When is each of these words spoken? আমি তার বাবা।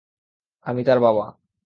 আমি 0.65 0.81
তার 0.83 0.99
বাবা। 0.99 1.25